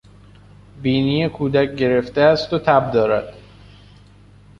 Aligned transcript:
بینی 0.81 1.29
کودک 1.29 1.75
گرفته 1.75 2.21
است 2.21 2.53
و 2.53 2.59
تب 2.59 2.91
دارد. 2.91 3.33